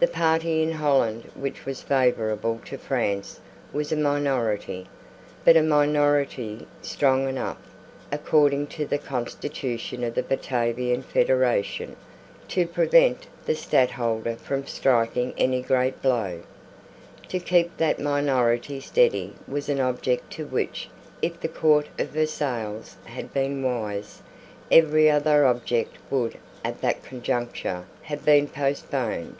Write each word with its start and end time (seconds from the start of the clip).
The 0.00 0.08
party 0.08 0.64
in 0.64 0.72
Holland 0.72 1.30
which 1.36 1.64
was 1.64 1.80
favourable 1.82 2.60
to 2.64 2.76
France 2.76 3.38
was 3.72 3.92
a 3.92 3.96
minority, 3.96 4.88
but 5.44 5.56
a 5.56 5.62
minority 5.62 6.66
strong 6.80 7.28
enough, 7.28 7.58
according 8.10 8.66
to 8.78 8.84
the 8.84 8.98
constitution 8.98 10.02
of 10.02 10.16
the 10.16 10.24
Batavian 10.24 11.04
federation, 11.04 11.94
to 12.48 12.66
prevent 12.66 13.28
the 13.46 13.54
Stadtholder 13.54 14.34
from 14.34 14.66
striking 14.66 15.34
any 15.38 15.62
great 15.62 16.02
blow. 16.02 16.40
To 17.28 17.38
keep 17.38 17.76
that 17.76 18.00
minority 18.00 18.80
steady 18.80 19.34
was 19.46 19.68
an 19.68 19.78
object 19.78 20.32
to 20.32 20.44
which, 20.46 20.88
if 21.20 21.38
the 21.38 21.46
Court 21.46 21.86
of 21.96 22.08
Versailles 22.08 22.96
had 23.04 23.32
been 23.32 23.62
wise, 23.62 24.20
every 24.68 25.08
other 25.08 25.46
object 25.46 25.96
would 26.10 26.38
at 26.64 26.80
that 26.80 27.04
conjuncture 27.04 27.84
have 28.02 28.24
been 28.24 28.48
postponed. 28.48 29.36